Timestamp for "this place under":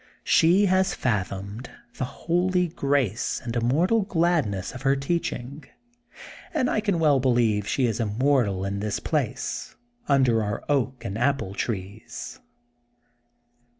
8.79-10.41